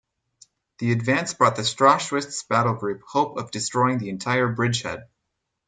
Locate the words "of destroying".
3.37-3.99